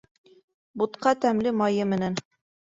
Бутҡа 0.83 1.13
тәмле 1.27 1.53
майы 1.61 1.87
менән. 1.93 2.19